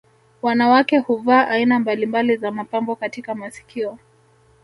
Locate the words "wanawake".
0.41-0.97